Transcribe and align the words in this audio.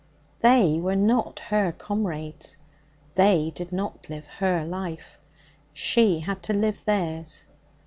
They 0.39 0.79
were 0.79 0.95
not 0.95 1.37
her 1.51 1.71
comrades. 1.71 2.57
They 3.13 3.51
did 3.53 3.71
not 3.71 4.09
live 4.09 4.25
her 4.25 4.65
life. 4.65 5.19
She 5.73 6.21
had 6.21 6.41
to 6.41 6.53
live 6.53 6.83
theirs. 6.85 7.45